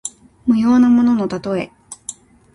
[0.47, 1.69] 無用なもののたとえ。